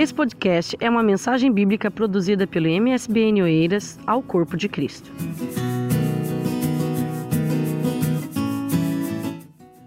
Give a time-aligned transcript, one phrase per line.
[0.00, 5.12] Esse podcast é uma mensagem bíblica produzida pelo MSBN Oeiras ao Corpo de Cristo.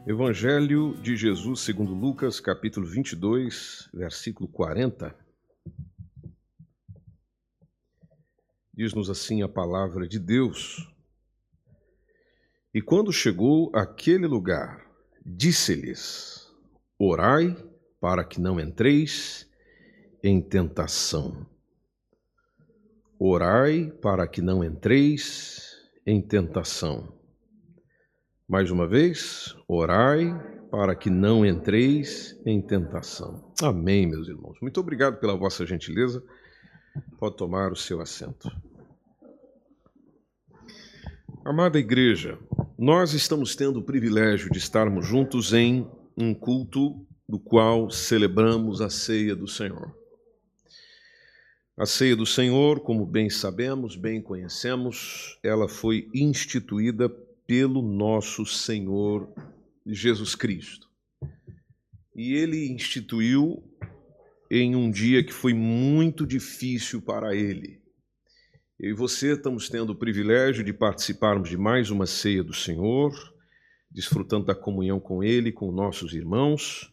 [0.05, 5.15] Evangelho de Jesus segundo Lucas, capítulo 22, versículo 40.
[8.71, 10.87] Diz-nos assim a palavra de Deus.
[12.71, 14.85] E quando chegou àquele lugar,
[15.25, 16.53] disse-lhes:
[16.99, 17.57] Orai
[17.99, 19.52] para que não entreis
[20.23, 21.45] em tentação.
[23.20, 25.77] Orai para que não entreis
[26.08, 27.13] em tentação.
[28.48, 30.34] Mais uma vez, orai
[30.72, 33.54] para que não entreis em tentação.
[33.62, 34.58] Amém, meus irmãos.
[34.62, 36.24] Muito obrigado pela vossa gentileza.
[37.20, 38.49] Pode tomar o seu assento.
[41.44, 42.40] Amada igreja,
[42.77, 45.85] nós estamos tendo o privilégio de estarmos juntos em
[46.18, 50.02] um culto do qual celebramos a ceia do Senhor.
[51.76, 57.10] A ceia do Senhor, como bem sabemos, bem conhecemos, ela foi instituída
[57.48, 59.34] pelo nosso Senhor
[59.84, 60.88] Jesus Cristo.
[62.16, 63.63] E ele instituiu
[64.51, 67.81] em um dia que foi muito difícil para ele.
[68.79, 73.11] Eu e você estamos tendo o privilégio de participarmos de mais uma ceia do Senhor,
[73.89, 76.92] desfrutando da comunhão com Ele, com nossos irmãos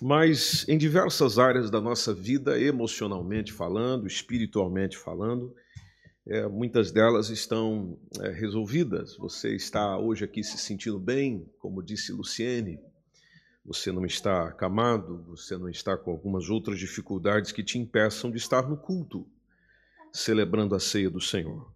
[0.00, 5.54] mas em diversas áreas da nossa vida, emocionalmente falando, espiritualmente falando,
[6.26, 9.16] é, muitas delas estão é, resolvidas.
[9.16, 12.78] Você está hoje aqui se sentindo bem, como disse Luciene,
[13.64, 18.38] você não está acamado, você não está com algumas outras dificuldades que te impeçam de
[18.38, 19.26] estar no culto,
[20.12, 21.72] celebrando a ceia do Senhor.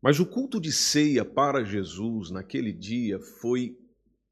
[0.00, 3.78] Mas o culto de ceia para Jesus naquele dia foi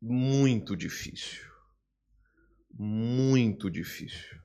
[0.01, 1.52] muito difícil
[2.79, 4.41] muito difícil.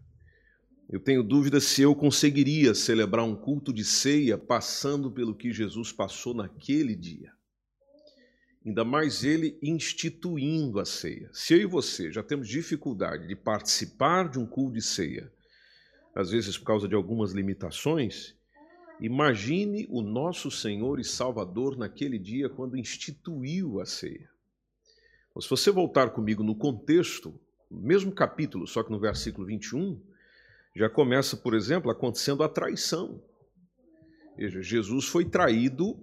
[0.90, 5.92] Eu tenho dúvida se eu conseguiria celebrar um culto de ceia passando pelo que Jesus
[5.92, 7.34] passou naquele dia.
[8.66, 11.30] Ainda mais ele instituindo a ceia.
[11.34, 15.32] Se eu e você já temos dificuldade de participar de um culto de ceia,
[16.16, 18.36] às vezes por causa de algumas limitações,
[19.00, 24.30] imagine o nosso Senhor e Salvador naquele dia quando instituiu a ceia.
[25.40, 30.02] se você voltar comigo no contexto, mesmo capítulo, só que no versículo 21,
[30.76, 33.22] já começa, por exemplo, acontecendo a traição.
[34.38, 35.98] Veja, Jesus foi traído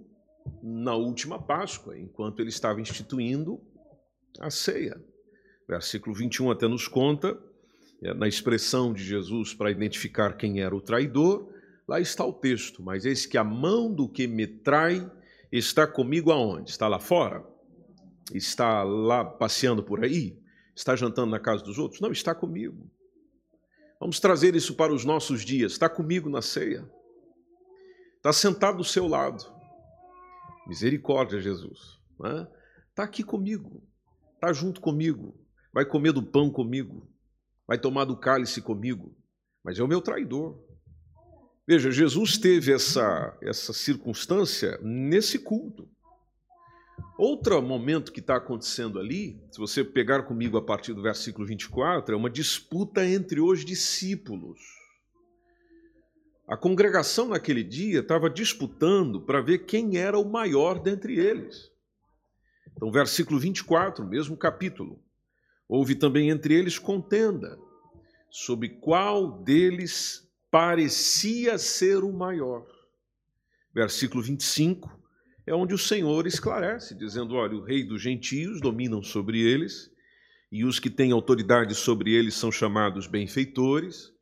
[0.61, 3.61] na última Páscoa, enquanto ele estava instituindo
[4.39, 5.01] a ceia.
[5.67, 7.39] Versículo 21 até nos conta,
[8.03, 11.49] é, na expressão de Jesus para identificar quem era o traidor,
[11.87, 15.09] lá está o texto, mas eis que a mão do que me trai
[15.51, 16.69] está comigo aonde?
[16.69, 17.43] Está lá fora?
[18.33, 20.37] Está lá passeando por aí?
[20.75, 22.01] Está jantando na casa dos outros?
[22.01, 22.91] Não, está comigo.
[23.99, 25.71] Vamos trazer isso para os nossos dias.
[25.71, 26.87] Está comigo na ceia.
[28.17, 29.45] Está sentado do seu lado.
[30.67, 31.97] Misericórdia, Jesus.
[32.19, 32.47] Né?
[32.89, 33.81] Está aqui comigo.
[34.33, 35.33] Está junto comigo.
[35.71, 37.07] Vai comer do pão comigo.
[37.65, 39.15] Vai tomar do cálice comigo.
[39.63, 40.59] Mas é o meu traidor.
[41.67, 45.89] Veja, Jesus teve essa, essa circunstância nesse culto.
[47.17, 52.13] Outro momento que está acontecendo ali, se você pegar comigo a partir do versículo 24,
[52.13, 54.59] é uma disputa entre os discípulos.
[56.45, 61.71] A congregação naquele dia estava disputando para ver quem era o maior dentre eles.
[62.75, 64.99] Então, versículo 24, mesmo capítulo.
[65.69, 67.57] Houve também entre eles contenda
[68.29, 72.67] sobre qual deles parecia ser o maior.
[73.73, 75.04] Versículo 25
[75.47, 79.91] é onde o Senhor esclarece, dizendo: olha, o rei dos gentios dominam sobre eles,
[80.51, 84.13] e os que têm autoridade sobre eles são chamados benfeitores.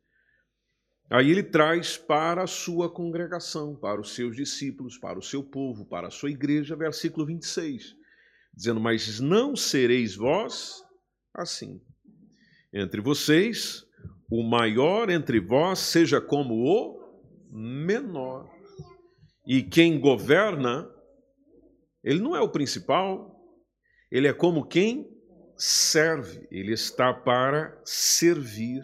[1.10, 5.86] Aí ele traz para a sua congregação, para os seus discípulos, para o seu povo,
[5.86, 7.94] para a sua igreja, versículo 26,
[8.54, 10.82] dizendo: Mas não sereis vós
[11.32, 11.80] assim.
[12.72, 13.84] Entre vocês,
[14.30, 17.00] o maior entre vós seja como o
[17.50, 18.50] menor.
[19.46, 20.90] E quem governa
[22.04, 23.34] ele não é o principal,
[24.12, 25.08] ele é como quem
[25.56, 28.82] serve, ele está para servir.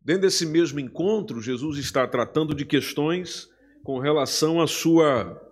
[0.00, 3.48] Dentro desse mesmo encontro, Jesus está tratando de questões
[3.82, 5.42] com relação à sua.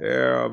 [0.00, 0.50] É,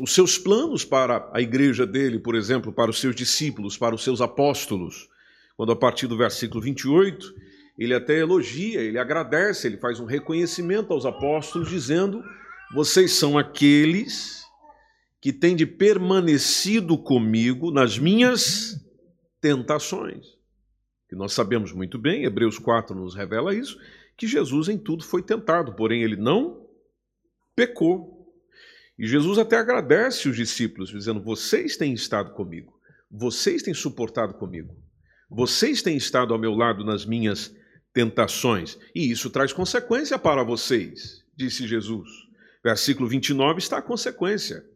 [0.00, 4.04] os seus planos para a igreja dele, por exemplo, para os seus discípulos, para os
[4.04, 5.08] seus apóstolos.
[5.56, 7.34] Quando a partir do versículo 28,
[7.78, 12.22] ele até elogia, ele agradece, ele faz um reconhecimento aos apóstolos, dizendo
[12.72, 14.44] vocês são aqueles
[15.20, 18.80] que têm de permanecido comigo nas minhas
[19.40, 20.36] tentações.
[21.08, 23.78] Que nós sabemos muito bem, Hebreus 4 nos revela isso,
[24.16, 26.66] que Jesus em tudo foi tentado, porém ele não
[27.54, 28.16] pecou.
[28.98, 32.72] E Jesus até agradece os discípulos, dizendo: Vocês têm estado comigo,
[33.10, 34.74] vocês têm suportado comigo,
[35.30, 37.54] vocês têm estado ao meu lado nas minhas
[37.92, 42.25] tentações, e isso traz consequência para vocês, disse Jesus.
[42.66, 44.68] Versículo 29 está a consequência.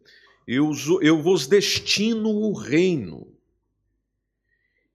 [0.47, 0.71] Eu,
[1.03, 3.27] eu vos destino o reino.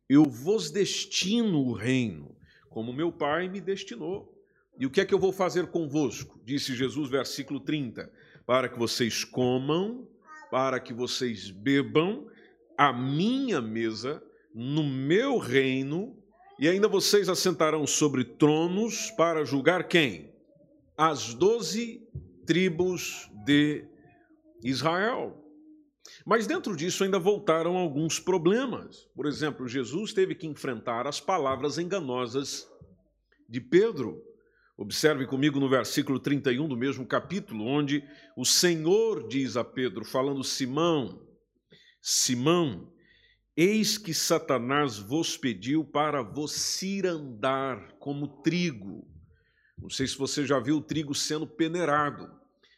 [0.07, 2.33] Eu vos destino o reino,
[2.69, 4.33] como meu Pai me destinou.
[4.79, 6.39] E o que é que eu vou fazer convosco?
[6.45, 8.09] Disse Jesus, versículo 30
[8.45, 10.07] para que vocês comam,
[10.49, 12.25] para que vocês bebam
[12.77, 16.15] a minha mesa no meu reino,
[16.57, 20.33] e ainda vocês assentarão sobre tronos para julgar quem?
[20.97, 22.04] As doze
[22.45, 23.87] tribos de
[24.63, 25.41] Israel.
[26.25, 29.07] Mas dentro disso ainda voltaram alguns problemas.
[29.15, 32.67] Por exemplo, Jesus teve que enfrentar as palavras enganosas
[33.49, 34.21] de Pedro.
[34.77, 38.03] Observe comigo no versículo 31 do mesmo capítulo, onde
[38.35, 41.25] o Senhor diz a Pedro, falando: Simão,
[42.01, 42.91] Simão,
[43.55, 49.07] eis que Satanás vos pediu para vos cirandar como trigo.
[49.77, 52.31] Não sei se você já viu o trigo sendo peneirado.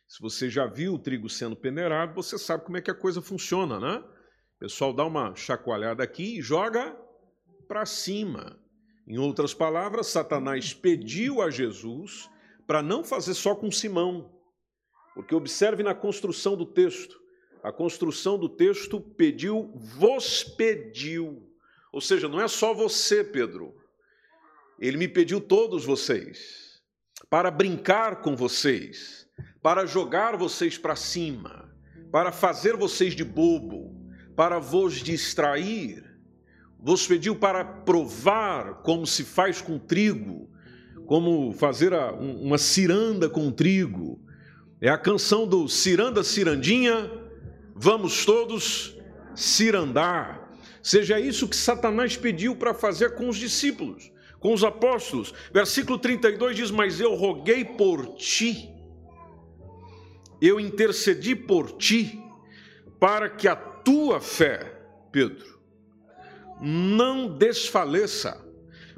[0.08, 3.22] Se você já viu o trigo sendo peneirado, você sabe como é que a coisa
[3.22, 3.98] funciona, né?
[4.56, 6.98] O pessoal dá uma chacoalhada aqui e joga
[7.68, 8.60] para cima.
[9.08, 12.30] Em outras palavras, Satanás pediu a Jesus
[12.66, 14.34] para não fazer só com Simão,
[15.14, 17.18] porque observe na construção do texto.
[17.64, 21.48] A construção do texto pediu, vos pediu.
[21.92, 23.76] Ou seja, não é só você, Pedro.
[24.80, 26.67] Ele me pediu todos vocês,
[27.30, 29.28] para brincar com vocês,
[29.62, 31.70] para jogar vocês para cima,
[32.12, 33.96] para fazer vocês de bobo,
[34.36, 36.08] para vos distrair
[36.80, 40.50] vos pediu para provar como se faz com trigo,
[41.06, 44.22] como fazer uma ciranda com trigo.
[44.80, 47.12] É a canção do Ciranda Cirandinha,
[47.76, 48.96] vamos todos
[49.36, 50.52] cirandar.
[50.82, 55.34] Seja isso que Satanás pediu para fazer com os discípulos, com os apóstolos.
[55.54, 58.70] Versículo 32 diz: Mas eu roguei por ti,
[60.42, 62.22] eu intercedi por ti,
[63.00, 64.80] para que a tua fé,
[65.12, 65.60] Pedro,
[66.62, 68.46] não desfaleça.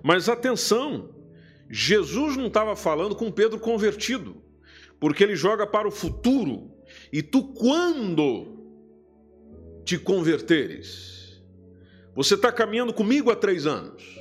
[0.01, 1.09] Mas atenção,
[1.69, 4.41] Jesus não estava falando com Pedro convertido,
[4.99, 6.71] porque ele joga para o futuro.
[7.11, 8.57] E tu, quando
[9.83, 11.41] te converteres,
[12.15, 14.18] você está caminhando comigo há três anos,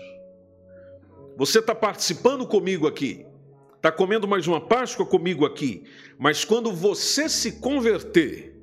[1.38, 3.24] você está participando comigo aqui,
[3.76, 5.84] está comendo mais uma Páscoa comigo aqui,
[6.18, 8.60] mas quando você se converter,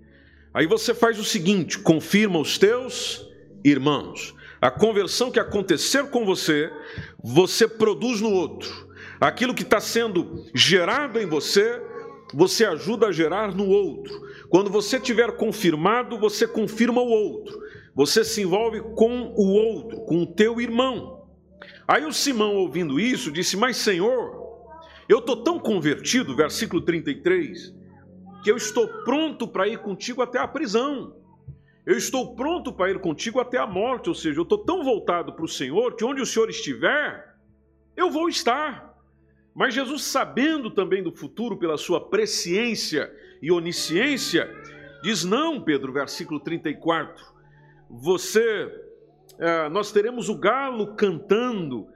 [0.54, 3.26] aí você faz o seguinte: confirma os teus
[3.64, 4.36] irmãos.
[4.62, 6.70] A conversão que acontecer com você,
[7.24, 8.90] você produz no outro.
[9.22, 11.82] Aquilo que está sendo gerado em você,
[12.34, 14.14] você ajuda a gerar no outro.
[14.50, 17.58] Quando você tiver confirmado, você confirma o outro.
[17.96, 21.15] Você se envolve com o outro, com o teu irmão.
[21.88, 24.46] Aí o Simão, ouvindo isso, disse: Mas Senhor,
[25.08, 27.74] eu estou tão convertido, versículo 33,
[28.44, 31.16] que eu estou pronto para ir contigo até a prisão.
[31.86, 35.34] Eu estou pronto para ir contigo até a morte, ou seja, eu estou tão voltado
[35.34, 37.36] para o Senhor que onde o Senhor estiver,
[37.96, 38.96] eu vou estar.
[39.54, 44.52] Mas Jesus, sabendo também do futuro pela sua presciência e onisciência,
[45.04, 47.24] diz: Não, Pedro, versículo 34,
[47.88, 48.70] você,
[49.72, 51.88] nós teremos o galo cantando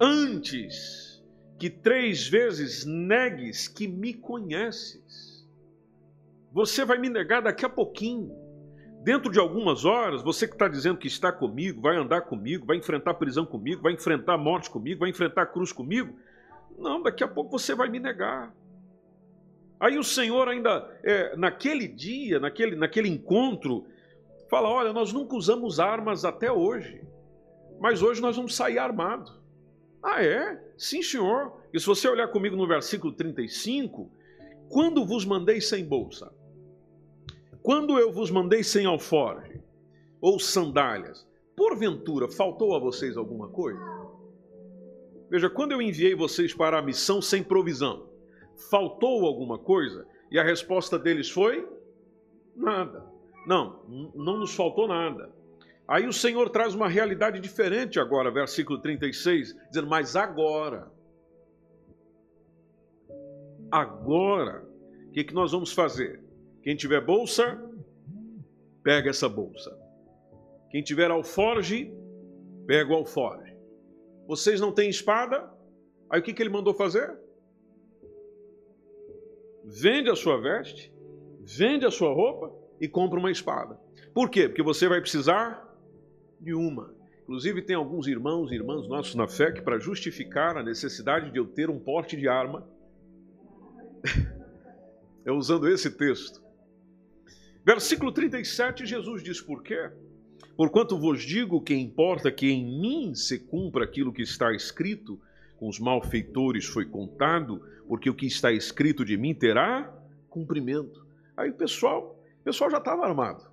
[0.00, 1.24] antes
[1.58, 5.46] que três vezes negues que me conheces.
[6.52, 8.30] Você vai me negar daqui a pouquinho.
[9.02, 12.76] Dentro de algumas horas, você que está dizendo que está comigo, vai andar comigo, vai
[12.76, 16.16] enfrentar prisão comigo, vai enfrentar morte comigo, vai enfrentar cruz comigo,
[16.78, 18.52] não, daqui a pouco você vai me negar.
[19.78, 23.86] Aí o Senhor ainda, é, naquele dia, naquele, naquele encontro,
[24.48, 27.02] fala: olha, nós nunca usamos armas até hoje,
[27.80, 29.38] mas hoje nós vamos sair armados.
[30.02, 30.62] Ah, é?
[30.76, 31.60] Sim, senhor.
[31.72, 34.10] E se você olhar comigo no versículo 35,
[34.68, 36.32] quando vos mandei sem bolsa?
[37.62, 39.60] Quando eu vos mandei sem alforge
[40.20, 41.26] ou sandálias,
[41.56, 43.80] porventura faltou a vocês alguma coisa?
[45.28, 48.08] Veja, quando eu enviei vocês para a missão sem provisão,
[48.70, 50.06] faltou alguma coisa?
[50.30, 51.68] E a resposta deles foi:
[52.54, 53.15] nada.
[53.46, 53.84] Não,
[54.14, 55.30] não nos faltou nada.
[55.86, 60.90] Aí o Senhor traz uma realidade diferente agora, versículo 36, dizendo: Mas agora,
[63.70, 64.66] agora,
[65.06, 66.20] o que, que nós vamos fazer?
[66.60, 67.62] Quem tiver bolsa,
[68.82, 69.70] pega essa bolsa.
[70.70, 71.94] Quem tiver alforge,
[72.66, 73.56] pega o alforge.
[74.26, 75.48] Vocês não têm espada?
[76.10, 77.16] Aí o que, que ele mandou fazer?
[79.64, 80.92] Vende a sua veste,
[81.40, 83.78] vende a sua roupa e compra uma espada.
[84.14, 84.48] Por quê?
[84.48, 85.66] Porque você vai precisar
[86.40, 86.94] de uma.
[87.22, 91.38] Inclusive, tem alguns irmãos e irmãs nossos na fé que, para justificar a necessidade de
[91.38, 92.66] eu ter um porte de arma,
[95.24, 96.40] é usando esse texto.
[97.64, 99.90] Versículo 37, Jesus diz por quê?
[100.56, 105.20] Porquanto vos digo que importa que em mim se cumpra aquilo que está escrito,
[105.56, 109.92] com os malfeitores foi contado, porque o que está escrito de mim terá
[110.30, 111.04] cumprimento.
[111.36, 112.15] Aí o pessoal,
[112.46, 113.44] pessoal já estava armado.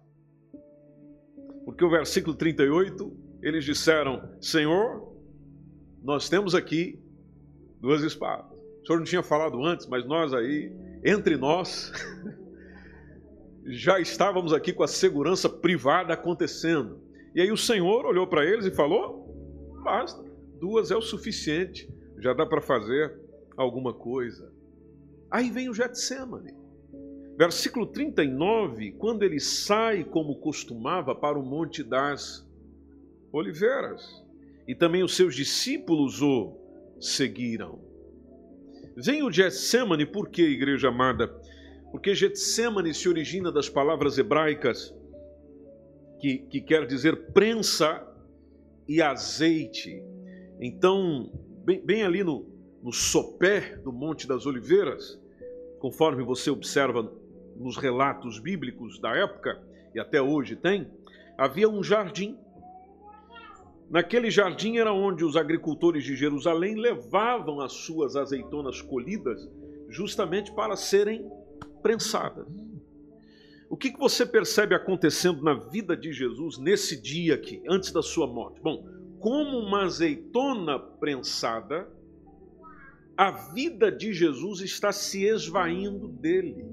[1.66, 5.12] Porque o versículo 38, eles disseram: Senhor,
[6.04, 7.02] nós temos aqui
[7.82, 8.56] duas espadas.
[8.84, 10.72] O senhor não tinha falado antes, mas nós aí,
[11.04, 11.92] entre nós,
[13.66, 17.02] já estávamos aqui com a segurança privada acontecendo.
[17.34, 19.26] E aí o Senhor olhou para eles e falou:
[19.84, 20.24] basta,
[20.60, 23.20] duas é o suficiente, já dá para fazer
[23.58, 24.54] alguma coisa.
[25.32, 26.63] Aí vem o Getsemane.
[27.38, 32.48] Versículo 39, quando ele sai como costumava para o Monte das
[33.32, 34.24] Oliveiras,
[34.68, 36.56] e também os seus discípulos o
[37.00, 37.80] seguiram.
[38.96, 41.28] Vem o Getsemane, por que, igreja amada?
[41.92, 44.94] Porque Getsemane se origina das palavras hebraicas
[46.20, 48.08] que, que quer dizer prensa
[48.88, 50.04] e azeite.
[50.60, 51.32] Então,
[51.66, 52.46] bem, bem ali no,
[52.82, 55.20] no sopé do Monte das Oliveiras,
[55.80, 57.12] conforme você observa
[57.56, 59.62] nos relatos bíblicos da época,
[59.94, 60.92] e até hoje tem,
[61.38, 62.38] havia um jardim.
[63.90, 69.48] Naquele jardim era onde os agricultores de Jerusalém levavam as suas azeitonas colhidas
[69.90, 71.30] justamente para serem
[71.82, 72.48] prensadas.
[73.70, 78.02] O que, que você percebe acontecendo na vida de Jesus nesse dia aqui, antes da
[78.02, 78.62] sua morte?
[78.62, 78.88] Bom,
[79.20, 81.88] como uma azeitona prensada,
[83.18, 86.66] a vida de Jesus está se esvaindo dele.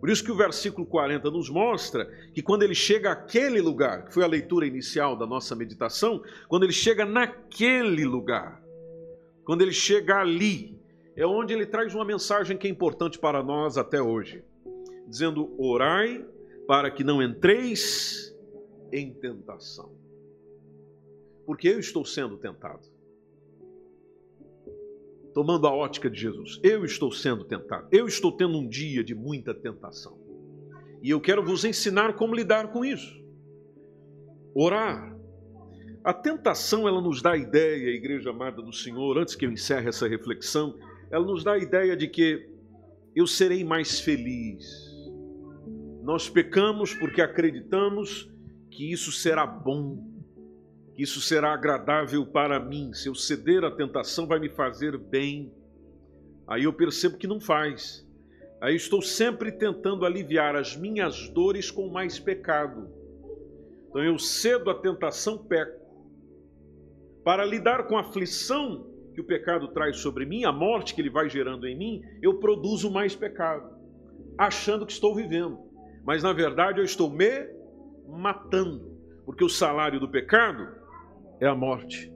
[0.00, 4.14] Por isso que o versículo 40 nos mostra que quando ele chega àquele lugar, que
[4.14, 8.62] foi a leitura inicial da nossa meditação, quando ele chega naquele lugar,
[9.44, 10.80] quando ele chega ali,
[11.14, 14.42] é onde ele traz uma mensagem que é importante para nós até hoje
[15.10, 16.24] dizendo: Orai
[16.66, 18.34] para que não entreis
[18.92, 19.92] em tentação.
[21.44, 22.88] Porque eu estou sendo tentado.
[25.34, 27.88] Tomando a ótica de Jesus, eu estou sendo tentado.
[27.92, 30.18] Eu estou tendo um dia de muita tentação.
[31.02, 33.18] E eu quero vos ensinar como lidar com isso.
[34.54, 35.16] Orar.
[36.02, 39.88] A tentação, ela nos dá a ideia, igreja amada do Senhor, antes que eu encerre
[39.88, 40.76] essa reflexão,
[41.10, 42.48] ela nos dá a ideia de que
[43.14, 44.90] eu serei mais feliz,
[46.02, 48.30] nós pecamos porque acreditamos
[48.70, 50.09] que isso será bom,
[51.02, 52.92] isso será agradável para mim.
[52.92, 55.52] Se eu ceder à tentação, vai me fazer bem.
[56.46, 58.06] Aí eu percebo que não faz.
[58.60, 62.88] Aí estou sempre tentando aliviar as minhas dores com mais pecado.
[63.88, 65.80] Então eu cedo à tentação, peco.
[67.24, 71.10] Para lidar com a aflição que o pecado traz sobre mim, a morte que ele
[71.10, 73.76] vai gerando em mim, eu produzo mais pecado,
[74.38, 75.70] achando que estou vivendo
[76.04, 77.48] mas na verdade eu estou me
[78.08, 80.68] matando, porque o salário do pecado
[81.40, 82.12] é a morte.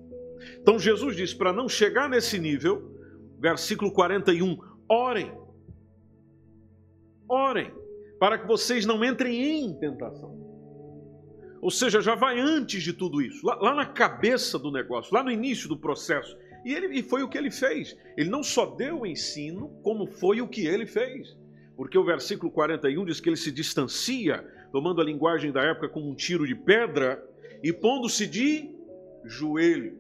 [0.61, 2.93] Então Jesus diz: para não chegar nesse nível,
[3.39, 5.33] versículo 41, orem,
[7.29, 7.73] orem,
[8.19, 10.43] para que vocês não entrem em tentação.
[11.61, 15.23] Ou seja, já vai antes de tudo isso, lá, lá na cabeça do negócio, lá
[15.23, 16.37] no início do processo.
[16.63, 17.97] E, ele, e foi o que ele fez.
[18.17, 21.35] Ele não só deu o ensino, como foi o que ele fez
[21.77, 26.09] porque o versículo 41 diz que ele se distancia, tomando a linguagem da época como
[26.09, 27.23] um tiro de pedra
[27.63, 28.74] e pondo-se de
[29.25, 29.99] joelhos.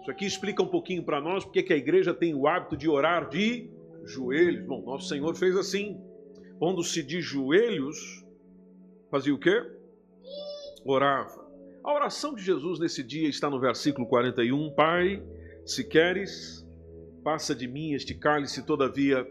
[0.00, 2.88] Isso aqui explica um pouquinho para nós porque que a igreja tem o hábito de
[2.88, 3.70] orar de
[4.04, 4.66] joelhos.
[4.66, 6.00] Bom, nosso Senhor fez assim,
[6.58, 8.24] pondo-se de joelhos,
[9.10, 9.62] fazia o quê?
[10.84, 11.44] Orava.
[11.82, 14.74] A oração de Jesus nesse dia está no versículo 41.
[14.74, 15.22] Pai,
[15.64, 16.66] se queres,
[17.22, 19.26] passa de mim este cálice, todavia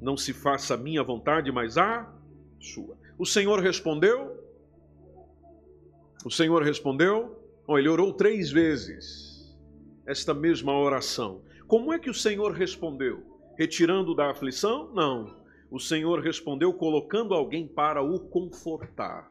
[0.00, 2.12] não se faça a minha vontade, mas a
[2.60, 2.96] sua.
[3.18, 4.44] O Senhor respondeu.
[6.24, 7.35] O Senhor respondeu.
[7.66, 9.56] Oh, ele orou três vezes
[10.06, 11.42] esta mesma oração.
[11.66, 13.24] Como é que o Senhor respondeu?
[13.58, 14.92] Retirando da aflição?
[14.94, 15.36] Não.
[15.68, 19.30] O Senhor respondeu colocando alguém para o confortar.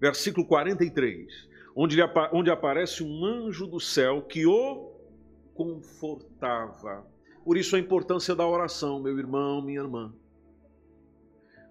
[0.00, 1.96] Versículo 43, onde,
[2.32, 4.92] onde aparece um anjo do céu que o
[5.54, 7.06] confortava.
[7.44, 10.12] Por isso a importância da oração, meu irmão, minha irmã.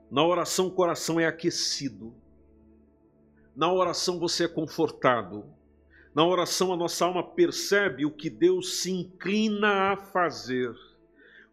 [0.10, 2.16] Na oração o coração é aquecido.
[3.56, 5.46] Na oração você é confortado.
[6.14, 10.74] Na oração, a nossa alma percebe o que Deus se inclina a fazer,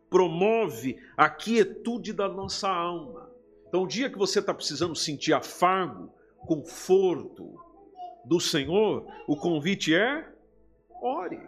[0.09, 3.31] promove a quietude da nossa alma.
[3.69, 6.13] Então, o dia que você está precisando sentir afago,
[6.47, 7.59] conforto
[8.25, 10.29] do Senhor, o convite é
[11.01, 11.41] ore.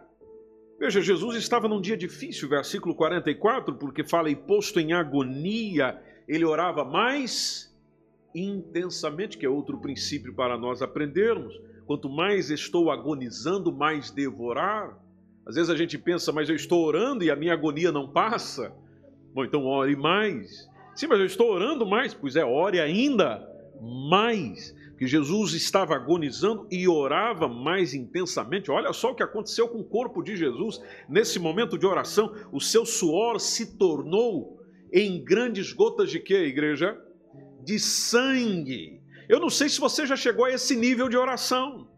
[0.78, 6.44] Veja, Jesus estava num dia difícil, versículo 44, porque fala, e posto em agonia, ele
[6.44, 7.72] orava mais
[8.34, 11.54] intensamente, que é outro princípio para nós aprendermos.
[11.86, 14.98] Quanto mais estou agonizando, mais devorar.
[15.46, 18.72] Às vezes a gente pensa, mas eu estou orando e a minha agonia não passa.
[19.34, 20.68] Bom, então ore mais.
[20.94, 22.14] Sim, mas eu estou orando mais.
[22.14, 23.46] Pois é, ore ainda
[23.80, 24.74] mais.
[24.96, 28.70] Que Jesus estava agonizando e orava mais intensamente.
[28.70, 32.32] Olha só o que aconteceu com o corpo de Jesus nesse momento de oração.
[32.50, 34.60] O seu suor se tornou
[34.92, 36.96] em grandes gotas de quê, igreja?
[37.64, 39.00] De sangue.
[39.28, 41.88] Eu não sei se você já chegou a esse nível de oração.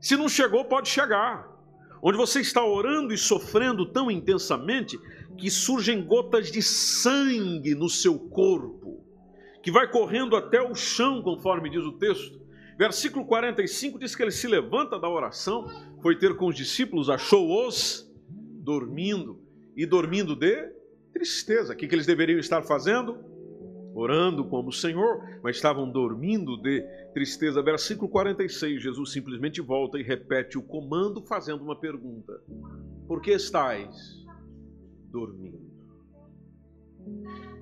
[0.00, 1.48] Se não chegou, pode chegar.
[2.02, 4.98] Onde você está orando e sofrendo tão intensamente
[5.36, 9.04] que surgem gotas de sangue no seu corpo,
[9.62, 12.40] que vai correndo até o chão, conforme diz o texto.
[12.78, 15.68] Versículo 45 diz que ele se levanta da oração,
[16.00, 18.10] foi ter com os discípulos, achou-os
[18.62, 19.38] dormindo,
[19.76, 20.72] e dormindo de
[21.20, 21.74] tristeza.
[21.74, 23.28] O que, que eles deveriam estar fazendo?
[23.92, 26.80] orando como o Senhor, mas estavam dormindo de
[27.12, 27.60] tristeza.
[27.60, 32.40] Versículo 46, Jesus simplesmente volta e repete o comando, fazendo uma pergunta:
[33.08, 34.24] Por que estáis
[35.10, 35.60] dormindo?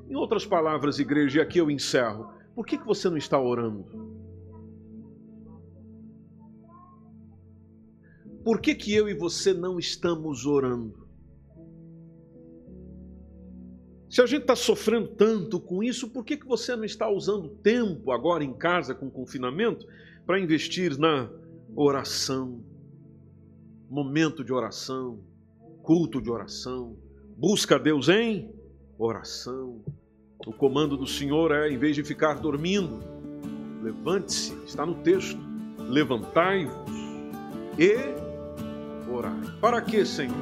[0.08, 3.86] Em outras palavras, igreja, e aqui eu encerro: por que, que você não está orando?
[8.44, 11.07] Por que, que eu e você não estamos orando?
[14.10, 17.48] Se a gente está sofrendo tanto com isso, por que, que você não está usando
[17.48, 19.86] tempo agora em casa com confinamento
[20.26, 21.28] para investir na
[21.76, 22.62] oração?
[23.90, 25.20] Momento de oração,
[25.82, 26.96] culto de oração,
[27.36, 28.50] busca a Deus em
[28.98, 29.82] oração.
[30.46, 33.00] O comando do Senhor é, em vez de ficar dormindo,
[33.82, 35.38] levante-se, está no texto,
[35.78, 36.90] levantai-vos
[37.78, 37.94] e
[39.10, 39.58] orai.
[39.60, 40.34] Para que, Senhor?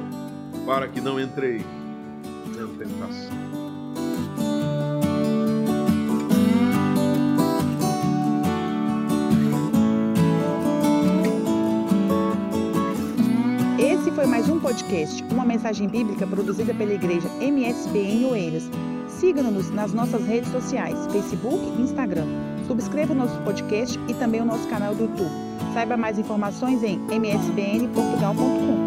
[0.65, 1.57] Para que não entrei
[2.55, 3.46] na tentação.
[14.87, 18.69] Podcast, uma mensagem bíblica produzida pela igreja MSBN Oeiras.
[19.07, 22.25] Siga-nos nas nossas redes sociais, Facebook e Instagram.
[22.67, 25.31] Subscreva o nosso podcast e também o nosso canal do YouTube.
[25.73, 28.86] Saiba mais informações em msbnportugal.com.